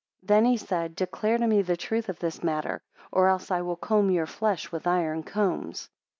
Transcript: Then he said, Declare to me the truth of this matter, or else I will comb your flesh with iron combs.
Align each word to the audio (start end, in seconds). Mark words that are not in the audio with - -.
Then 0.23 0.45
he 0.45 0.57
said, 0.57 0.95
Declare 0.95 1.37
to 1.37 1.45
me 1.45 1.61
the 1.61 1.77
truth 1.77 2.09
of 2.09 2.17
this 2.17 2.41
matter, 2.43 2.81
or 3.11 3.27
else 3.27 3.51
I 3.51 3.61
will 3.61 3.75
comb 3.75 4.09
your 4.09 4.25
flesh 4.25 4.71
with 4.71 4.87
iron 4.87 5.21
combs. 5.21 5.91